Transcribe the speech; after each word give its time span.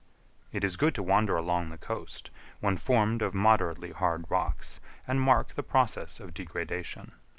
It 0.51 0.63
is 0.63 0.77
good 0.77 0.95
to 0.95 1.03
wander 1.03 1.37
along 1.37 1.69
the 1.69 1.77
coast, 1.77 2.31
when 2.59 2.75
formed 2.75 3.21
of 3.21 3.35
moderately 3.35 3.91
hard 3.91 4.25
rocks, 4.29 4.79
and 5.07 5.21
mark 5.21 5.49
the 5.49 5.61
process 5.61 6.19
of 6.19 6.33
degradation. 6.33 7.11